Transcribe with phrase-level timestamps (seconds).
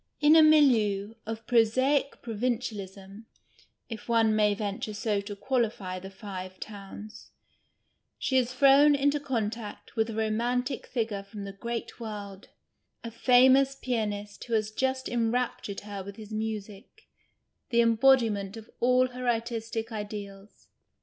[0.19, 3.27] In a milieu of prosaic provincialism
[3.87, 7.29] (if one may venture so to qualify the Five Towns)
[8.17, 12.49] she is thrown into contact with a romantic figure from the great world,
[13.03, 17.07] a famous pianist who has just enraptured her with his music,
[17.69, 20.65] the embodiment of all her artistic ideals.